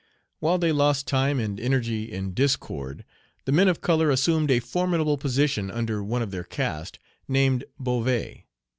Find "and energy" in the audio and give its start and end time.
1.39-2.11